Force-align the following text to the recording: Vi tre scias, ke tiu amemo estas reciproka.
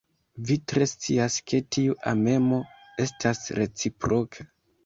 Vi 0.51 0.55
tre 0.71 0.87
scias, 0.91 1.35
ke 1.51 1.59
tiu 1.77 1.97
amemo 2.13 2.63
estas 3.07 3.47
reciproka. 3.63 4.51